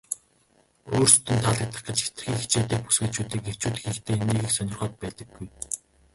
[0.95, 5.45] өөрсдөд нь таалагдах гэж хэтэрхий хичээдэг бүсгүйчүүдийг эрчүүд ихэнхдээ нэг их сонирхоод байдаггүй.